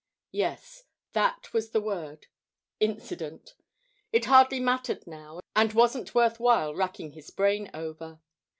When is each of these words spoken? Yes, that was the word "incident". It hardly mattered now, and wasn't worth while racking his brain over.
Yes, 0.31 0.85
that 1.13 1.53
was 1.53 1.69
the 1.69 1.79
word 1.79 2.25
"incident". 2.79 3.53
It 4.11 4.25
hardly 4.25 4.59
mattered 4.59 5.05
now, 5.05 5.41
and 5.55 5.73
wasn't 5.73 6.15
worth 6.15 6.39
while 6.39 6.73
racking 6.73 7.11
his 7.11 7.29
brain 7.29 7.69
over. 7.71 8.19